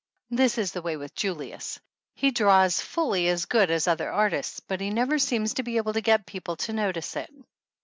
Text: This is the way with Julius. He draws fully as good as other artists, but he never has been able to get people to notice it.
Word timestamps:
This 0.31 0.57
is 0.57 0.71
the 0.71 0.81
way 0.81 0.97
with 0.97 1.13
Julius. 1.13 1.79
He 2.15 2.31
draws 2.31 2.81
fully 2.81 3.27
as 3.27 3.45
good 3.45 3.69
as 3.69 3.87
other 3.87 4.11
artists, 4.11 4.59
but 4.59 4.81
he 4.81 4.89
never 4.89 5.19
has 5.19 5.29
been 5.53 5.67
able 5.69 5.93
to 5.93 6.01
get 6.01 6.25
people 6.25 6.55
to 6.55 6.73
notice 6.73 7.15
it. 7.15 7.29